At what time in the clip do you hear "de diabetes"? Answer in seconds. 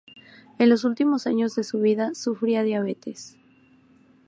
2.61-3.37